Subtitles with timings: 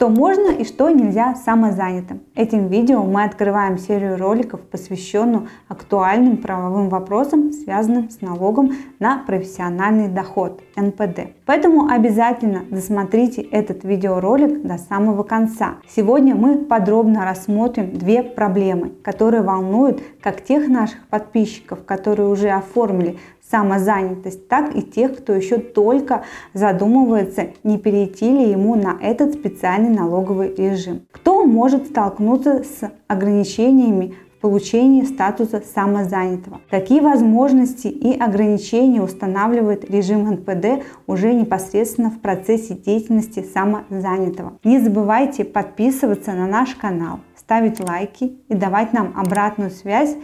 [0.00, 2.22] Что можно и что нельзя самозанятым.
[2.34, 10.08] Этим видео мы открываем серию роликов, посвященную актуальным правовым вопросам, связанным с налогом на профессиональный
[10.08, 11.34] доход НПД.
[11.44, 15.74] Поэтому обязательно досмотрите этот видеоролик до самого конца.
[15.86, 23.18] Сегодня мы подробно рассмотрим две проблемы, которые волнуют как тех наших подписчиков, которые уже оформили
[23.50, 26.24] самозанятость, так и тех, кто еще только
[26.54, 31.02] задумывается, не перейти ли ему на этот специальный налоговый режим.
[31.10, 36.62] Кто может столкнуться с ограничениями в получении статуса самозанятого.
[36.70, 44.54] Какие возможности и ограничения устанавливает режим НПД уже непосредственно в процессе деятельности самозанятого.
[44.64, 50.16] Не забывайте подписываться на наш канал, ставить лайки и давать нам обратную связь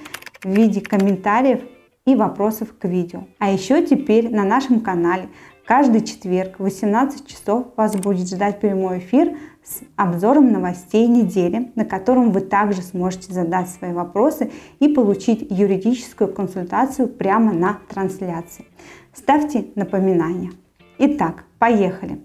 [0.43, 1.61] в виде комментариев
[2.07, 3.25] и вопросов к видео.
[3.39, 5.29] А еще теперь на нашем канале
[5.67, 11.85] каждый четверг в 18 часов вас будет ждать прямой эфир с обзором новостей недели, на
[11.85, 18.67] котором вы также сможете задать свои вопросы и получить юридическую консультацию прямо на трансляции.
[19.13, 20.53] Ставьте напоминания.
[20.99, 22.21] Итак, поехали!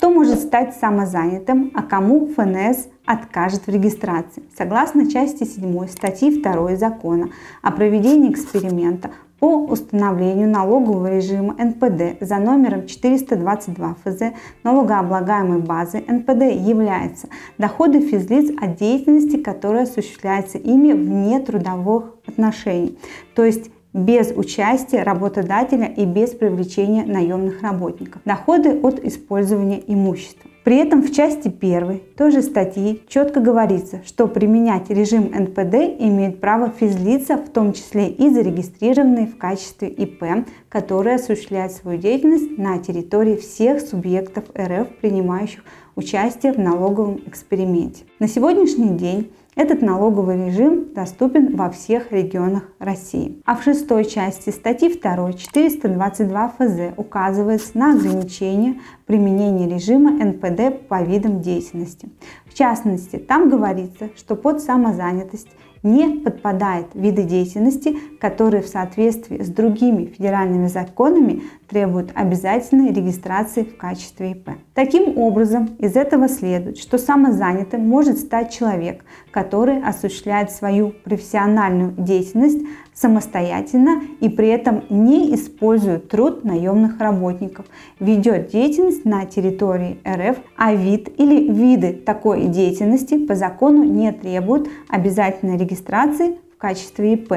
[0.00, 4.42] Кто может стать самозанятым, а кому ФНС откажет в регистрации?
[4.56, 7.28] Согласно части 7 статьи 2 закона
[7.60, 16.44] о проведении эксперимента по установлению налогового режима НПД за номером 422 ФЗ налогооблагаемой базы НПД
[16.44, 17.28] являются
[17.58, 22.98] доходы физлиц от деятельности, которая осуществляется ими вне трудовых отношений,
[23.34, 28.22] то есть без участия работодателя и без привлечения наемных работников.
[28.24, 30.50] Доходы от использования имущества.
[30.62, 36.40] При этом в части 1 той же статьи четко говорится, что применять режим НПД имеют
[36.40, 42.78] право физлица, в том числе и зарегистрированные в качестве ИП, которые осуществляют свою деятельность на
[42.78, 45.64] территории всех субъектов РФ, принимающих
[45.96, 48.04] участие в налоговом эксперименте.
[48.18, 53.42] На сегодняшний день этот налоговый режим доступен во всех регионах России.
[53.44, 61.02] А в шестой части статьи 2 422 ФЗ указывается на ограничение применения режима НПД по
[61.02, 62.10] видам деятельности.
[62.46, 65.48] В частности, там говорится, что под самозанятость
[65.82, 73.76] не подпадает виды деятельности, которые в соответствии с другими федеральными законами требуют обязательной регистрации в
[73.76, 74.50] качестве ИП.
[74.74, 82.60] Таким образом, из этого следует, что самозанятым может стать человек, который осуществляет свою профессиональную деятельность
[83.00, 87.66] самостоятельно и при этом не использует труд наемных работников,
[87.98, 94.68] ведет деятельность на территории РФ, а вид или виды такой деятельности по закону не требуют
[94.88, 97.32] обязательной регистрации в качестве ИП.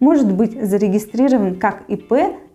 [0.00, 2.12] Может быть зарегистрирован как ИП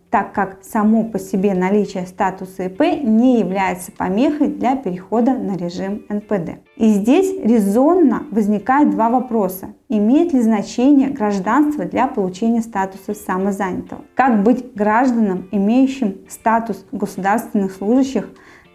[0.09, 6.03] так как само по себе наличие статуса ИП не является помехой для перехода на режим
[6.09, 6.59] НПД.
[6.77, 9.73] И здесь резонно возникает два вопроса.
[9.87, 14.01] Имеет ли значение гражданство для получения статуса самозанятого?
[14.15, 18.29] Как быть гражданам, имеющим статус государственных служащих,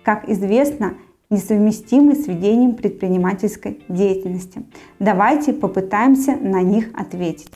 [0.05, 0.94] как известно,
[1.31, 4.65] несовместимы с ведением предпринимательской деятельности?
[5.00, 7.50] Давайте попытаемся на них ответить.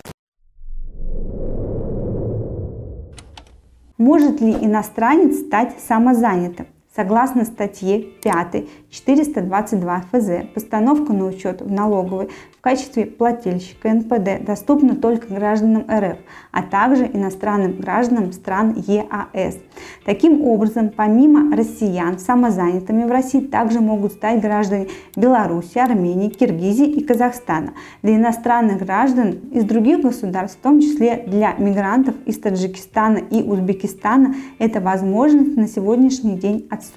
[3.99, 6.69] Может ли иностранец стать самозанятым?
[6.99, 12.29] Согласно статье 5 422 ФЗ, постановка на учет в налоговой
[12.59, 16.17] в качестве плательщика НПД доступна только гражданам РФ,
[16.51, 19.59] а также иностранным гражданам стран ЕАС.
[20.05, 27.05] Таким образом, помимо россиян, самозанятыми в России также могут стать граждане Беларуси, Армении, Киргизии и
[27.05, 27.75] Казахстана.
[28.03, 34.35] Для иностранных граждан из других государств, в том числе для мигрантов из Таджикистана и Узбекистана,
[34.59, 36.88] эта возможность на сегодняшний день отсутствует.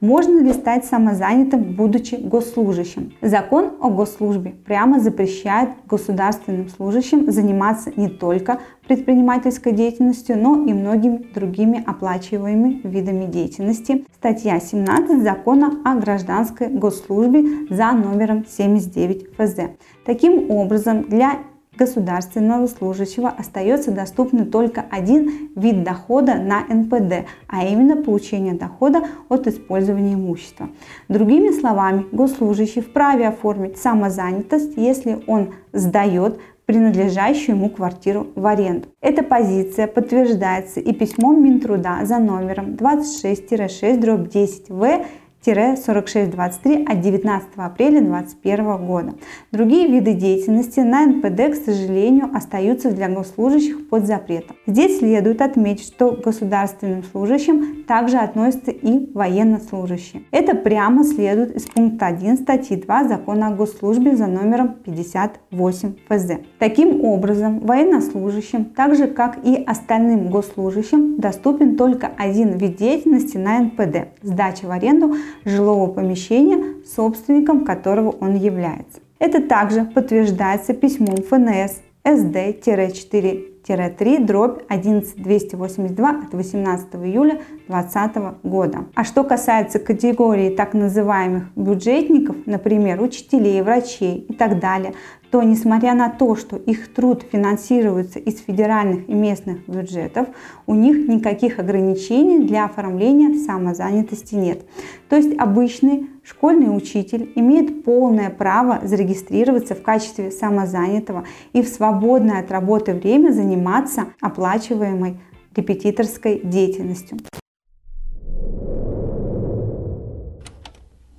[0.00, 3.14] Можно ли стать самозанятым, будучи госслужащим?
[3.22, 11.26] Закон о госслужбе прямо запрещает государственным служащим заниматься не только предпринимательской деятельностью, но и многими
[11.34, 14.04] другими оплачиваемыми видами деятельности.
[14.14, 19.70] Статья 17 Закона о гражданской госслужбе за номером 79 ФЗ.
[20.04, 21.38] Таким образом, для
[21.76, 29.46] государственного служащего остается доступный только один вид дохода на НПД, а именно получение дохода от
[29.46, 30.68] использования имущества.
[31.08, 38.88] Другими словами, госслужащий вправе оформить самозанятость, если он сдает принадлежащую ему квартиру в аренду.
[39.00, 45.06] Эта позиция подтверждается и письмом Минтруда за номером 26-6-10В
[45.46, 49.14] 4623 от 19 апреля 2021 года.
[49.52, 54.56] Другие виды деятельности на НПД, к сожалению, остаются для госслужащих под запретом.
[54.66, 60.22] Здесь следует отметить, что к государственным служащим также относятся и военнослужащие.
[60.32, 66.30] Это прямо следует из пункта 1 статьи 2 Закона о госслужбе за номером 58 ФЗ.
[66.58, 73.60] Таким образом, военнослужащим, так же как и остальным госслужащим, доступен только один вид деятельности на
[73.60, 79.00] НПД– сдача в аренду жилого помещения, собственником которого он является.
[79.18, 88.86] Это также подтверждается письмом ФНС СД-4 дробь 11282 от 18 июля 2020 года.
[88.94, 94.94] А что касается категории так называемых бюджетников, например, учителей, врачей и так далее,
[95.30, 100.28] то несмотря на то, что их труд финансируется из федеральных и местных бюджетов,
[100.66, 104.62] у них никаких ограничений для оформления самозанятости нет.
[105.08, 112.40] То есть обычный школьный учитель имеет полное право зарегистрироваться в качестве самозанятого и в свободное
[112.40, 115.20] от работы время заниматься оплачиваемой
[115.54, 117.18] репетиторской деятельностью.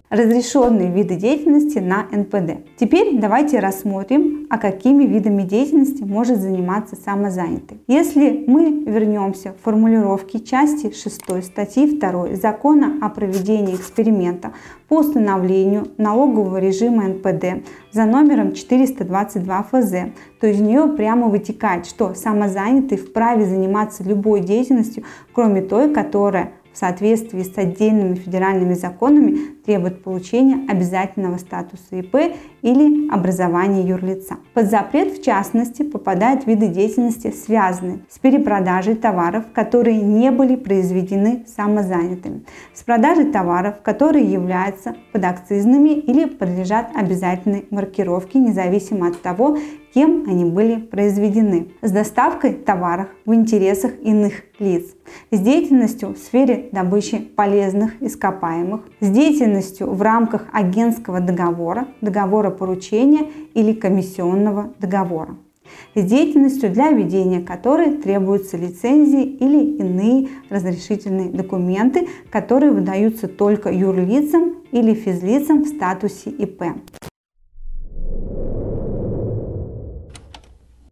[0.09, 2.65] Разрешенные виды деятельности на НПД.
[2.79, 7.81] Теперь давайте рассмотрим, а какими видами деятельности может заниматься самозанятый.
[7.87, 14.53] Если мы вернемся в формулировки части 6 статьи 2 Закона о проведении эксперимента
[14.87, 19.93] по установлению налогового режима НПД за номером 422 ФЗ,
[20.39, 26.79] то из нее прямо вытекает, что самозанятый вправе заниматься любой деятельностью, кроме той, которая в
[26.79, 34.37] соответствии с отдельными федеральными законами требует получения обязательного статуса ИП или образования юрлица.
[34.53, 41.45] Под запрет, в частности, попадают виды деятельности, связанные с перепродажей товаров, которые не были произведены
[41.53, 49.57] самозанятыми, с продажей товаров, которые являются подакцизными или подлежат обязательной маркировке, независимо от того,
[49.93, 54.85] кем они были произведены, с доставкой товаров в интересах иных лиц,
[55.31, 63.27] с деятельностью в сфере добычи полезных ископаемых, с деятельностью в рамках агентского договора, договора поручения
[63.53, 65.35] или комиссионного договора
[65.95, 74.55] с деятельностью, для ведения которой требуются лицензии или иные разрешительные документы, которые выдаются только юрлицам
[74.71, 76.63] или физлицам в статусе ИП.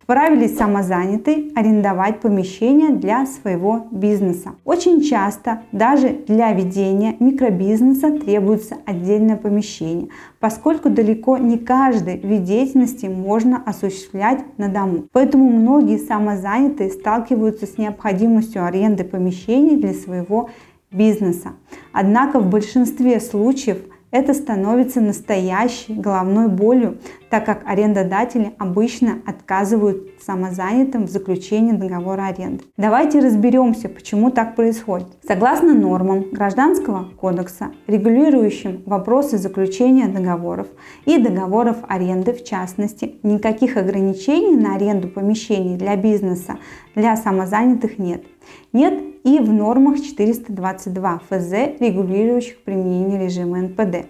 [0.06, 4.52] Вправе ли самозанятый арендовать помещение для своего бизнеса?
[4.63, 10.10] Очень часто даже для ведения микробизнеса требуется отдельное помещение,
[10.40, 15.06] поскольку далеко не каждый вид деятельности можно осуществлять на дому.
[15.12, 20.52] Поэтому многие самозанятые сталкиваются с необходимостью аренды помещений для своего
[20.92, 21.54] бизнеса.
[21.92, 23.80] Однако в большинстве случаев–
[24.16, 32.64] это становится настоящей головной болью, так как арендодатели обычно отказывают самозанятым в заключении договора аренды.
[32.78, 35.08] Давайте разберемся, почему так происходит.
[35.28, 40.68] Согласно нормам Гражданского кодекса, регулирующим вопросы заключения договоров
[41.04, 46.56] и договоров аренды в частности, никаких ограничений на аренду помещений для бизнеса
[46.96, 48.24] для самозанятых нет.
[48.72, 54.06] Нет и в нормах 422 ФЗ, регулирующих применение режима НПД.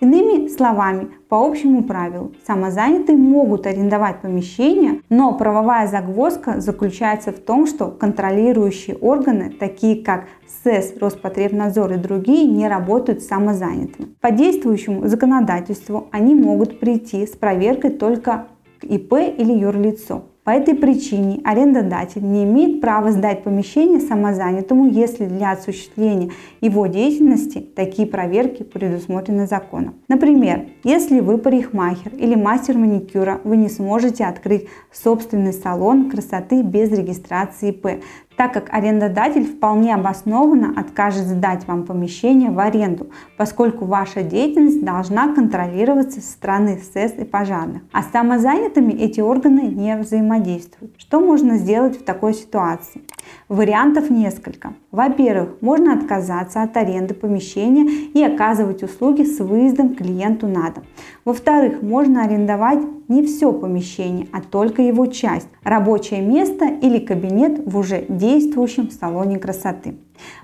[0.00, 7.66] Иными словами, по общему правилу, самозанятые могут арендовать помещения, но правовая загвоздка заключается в том,
[7.66, 10.24] что контролирующие органы, такие как
[10.64, 14.16] СЭС, Роспотребнадзор и другие, не работают с самозанятыми.
[14.20, 18.48] По действующему законодательству они могут прийти с проверкой только
[18.80, 20.24] к ИП или юрлицу.
[20.46, 27.58] По этой причине арендодатель не имеет права сдать помещение самозанятому, если для осуществления его деятельности
[27.74, 29.96] такие проверки предусмотрены законом.
[30.06, 36.92] Например, если вы парикмахер или мастер маникюра, вы не сможете открыть собственный салон красоты без
[36.92, 38.04] регистрации ИП,
[38.36, 45.34] так как арендодатель вполне обоснованно откажет сдать вам помещение в аренду, поскольку ваша деятельность должна
[45.34, 47.82] контролироваться со стороны СЭС и пожарных.
[47.92, 50.94] А с самозанятыми эти органы не взаимодействуют.
[50.98, 53.02] Что можно сделать в такой ситуации?
[53.48, 54.74] Вариантов несколько.
[54.90, 60.84] Во-первых, можно отказаться от аренды помещения и оказывать услуги с выездом клиенту на дом.
[61.24, 67.76] Во-вторых, можно арендовать не все помещение, а только его часть, рабочее место или кабинет в
[67.76, 69.96] уже действующем салоне красоты.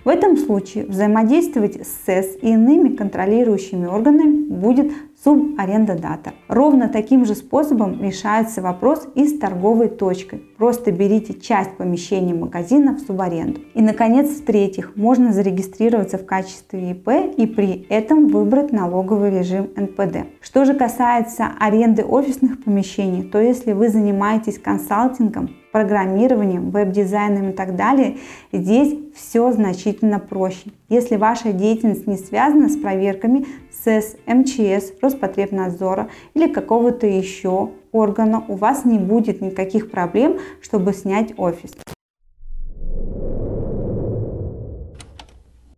[0.05, 4.93] В этом случае взаимодействовать с СЭС и иными контролирующими органами будет
[5.23, 6.35] субарендодатор.
[6.49, 10.43] Ровно таким же способом решается вопрос и с торговой точкой.
[10.59, 13.61] Просто берите часть помещения магазина в субаренду.
[13.75, 20.27] И, наконец, в-третьих, можно зарегистрироваться в качестве ИП и при этом выбрать налоговый режим НПД.
[20.41, 27.77] Что же касается аренды офисных помещений, то если вы занимаетесь консалтингом, программированием, веб-дизайном и так
[27.77, 28.19] далее,
[28.53, 30.71] здесь все значительно проще.
[30.89, 33.47] Если ваша деятельность не связана с проверками
[33.85, 41.35] СЭС, МЧС, Роспотребнадзора или какого-то еще органа, у вас не будет никаких проблем, чтобы снять
[41.39, 41.73] офис.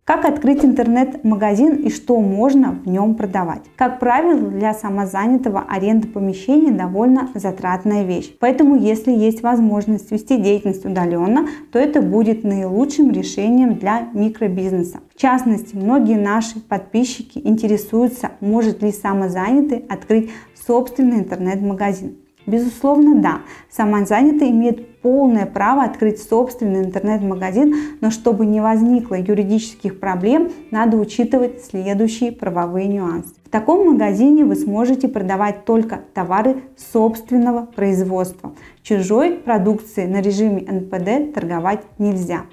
[0.05, 3.63] Как открыть интернет-магазин и что можно в нем продавать?
[3.75, 8.31] Как правило, для самозанятого аренда помещения довольно затратная вещь.
[8.39, 14.99] Поэтому, если есть возможность вести деятельность удаленно, то это будет наилучшим решением для микробизнеса.
[15.11, 20.29] В частности, многие наши подписчики интересуются, может ли самозанятый открыть
[20.67, 22.17] собственный интернет-магазин.
[22.45, 23.39] Безусловно, да.
[23.71, 31.63] Самозанятый имеет полное право открыть собственный интернет-магазин, но чтобы не возникло юридических проблем, надо учитывать
[31.63, 33.35] следующие правовые нюансы.
[33.45, 38.55] В таком магазине вы сможете продавать только товары собственного производства.
[38.81, 42.45] Чужой продукции на режиме НПД торговать нельзя.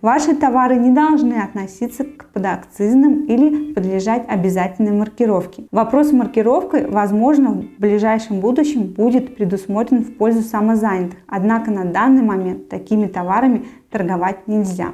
[0.00, 5.64] Ваши товары не должны относиться к подакцизным или подлежать обязательной маркировке.
[5.70, 12.68] Вопрос маркировкой, возможно, в ближайшем будущем будет предусмотрен в пользу самозанятых, однако на данный момент
[12.68, 14.88] такими товарами торговать нельзя.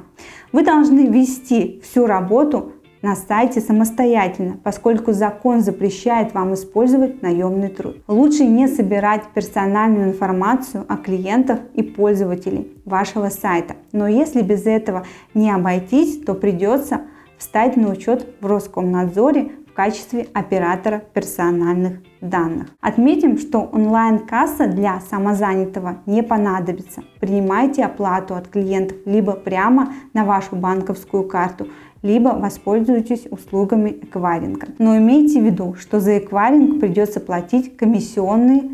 [0.53, 7.97] Вы должны вести всю работу на сайте самостоятельно, поскольку закон запрещает вам использовать наемный труд.
[8.07, 13.77] Лучше не собирать персональную информацию о клиентах и пользователях вашего сайта.
[13.93, 17.01] Но если без этого не обойтись, то придется
[17.39, 22.67] встать на учет в Роскомнадзоре качестве оператора персональных данных.
[22.83, 27.03] Отметим, что онлайн-касса для самозанятого не понадобится.
[27.19, 31.69] Принимайте оплату от клиентов либо прямо на вашу банковскую карту,
[32.03, 34.67] либо воспользуйтесь услугами эквайринга.
[34.79, 38.65] Но имейте в виду, что за эквайринг придется платить комиссионные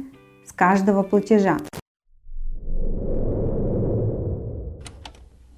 [0.44, 1.58] с каждого платежа.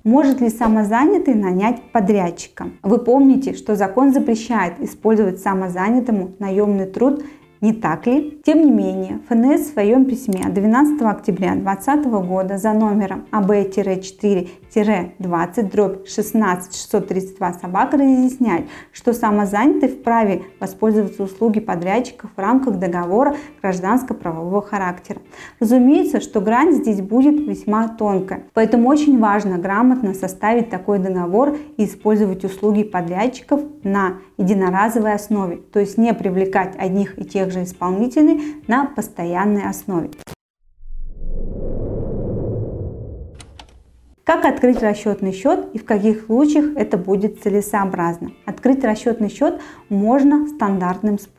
[0.09, 2.71] Может ли самозанятый нанять подрядчика?
[2.83, 7.23] Вы помните, что закон запрещает использовать самозанятому наемный труд
[7.61, 8.41] не так ли?
[8.45, 16.07] Тем не менее, ФНС в своем письме 12 октября 2020 года за номером АБ-4-20 дробь
[16.07, 25.21] 16 632 собак разъясняет, что самозанятый вправе воспользоваться услуги подрядчиков в рамках договора гражданско-правового характера.
[25.59, 31.85] Разумеется, что грань здесь будет весьма тонкая, поэтому очень важно грамотно составить такой договор и
[31.85, 38.62] использовать услуги подрядчиков на единоразовой основе, то есть не привлекать одних и тех же исполнителей
[38.66, 40.11] на постоянной основе.
[44.25, 48.33] Как открыть расчетный счет и в каких случаях это будет целесообразно?
[48.45, 51.38] Открыть расчетный счет можно стандартным способом,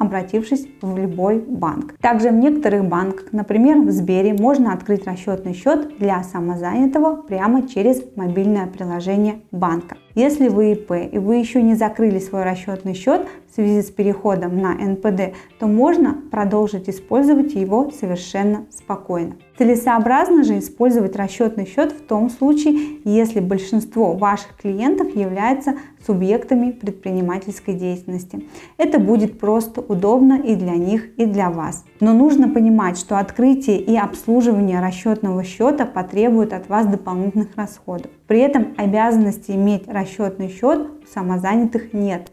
[0.00, 1.94] обратившись в любой банк.
[2.00, 8.02] Также в некоторых банках, например в Сбере, можно открыть расчетный счет для самозанятого прямо через
[8.16, 9.96] мобильное приложение банка.
[10.14, 14.58] Если вы ИП и вы еще не закрыли свой расчетный счет в связи с переходом
[14.60, 19.36] на НПД, то можно продолжить использовать его совершенно спокойно.
[19.56, 27.74] Целесообразно же использовать расчетный счет в том случае, если большинство ваших клиентов являются субъектами предпринимательской
[27.74, 28.46] деятельности.
[28.78, 31.84] Это будет просто удобно и для них, и для вас.
[32.00, 38.10] Но нужно понимать, что открытие и обслуживание расчетного счета потребует от вас дополнительных расходов.
[38.26, 42.30] При этом обязанности иметь расчетный счет у самозанятых нет.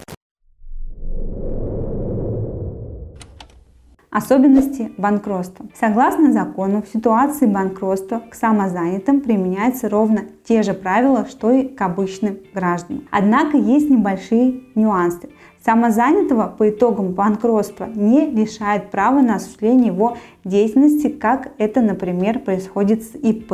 [4.18, 5.68] Особенности банкротства.
[5.80, 11.80] Согласно закону, в ситуации банкротства к самозанятым применяются ровно те же правила, что и к
[11.84, 13.04] обычным гражданам.
[13.12, 15.30] Однако есть небольшие нюансы.
[15.64, 23.04] Самозанятого по итогам банкротства не лишает права на осуществление его деятельности, как это, например, происходит
[23.04, 23.54] с ИП,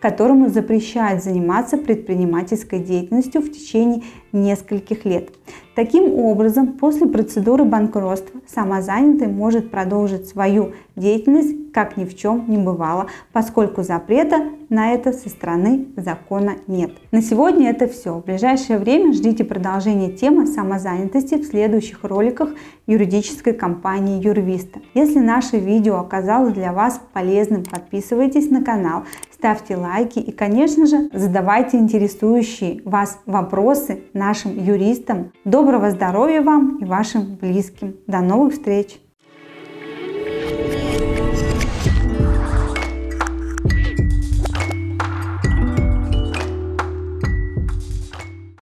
[0.00, 4.02] которому запрещают заниматься предпринимательской деятельностью в течение
[4.32, 5.30] нескольких лет.
[5.74, 12.58] Таким образом, после процедуры банкротства самозанятый может продолжить свою деятельность, как ни в чем не
[12.58, 16.92] бывало, поскольку запрета на это со стороны закона нет.
[17.10, 18.14] На сегодня это все.
[18.14, 22.50] В ближайшее время ждите продолжения темы самозанятости в следующих роликах
[22.86, 24.80] юридической компании Юрвиста.
[24.92, 31.08] Если наше видео оказалось для вас полезным, подписывайтесь на канал, ставьте лайки и, конечно же,
[31.12, 35.32] задавайте интересующие вас вопросы нашим юристам.
[35.44, 37.96] Доброго здоровья вам и вашим близким.
[38.06, 39.01] До новых встреч!